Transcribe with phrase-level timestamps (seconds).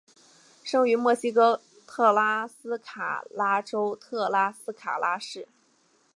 [0.63, 5.47] 生于墨西哥特拉斯卡拉州特拉斯卡拉市。